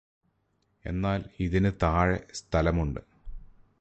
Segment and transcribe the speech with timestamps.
[0.85, 3.01] എന്നാല് ഇതിന് താഴെ സ്ഥലമുണ്ട്